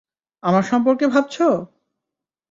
আমার 0.43 0.63
সম্পর্কে 0.63 1.05
ভাবছো? 1.07 1.47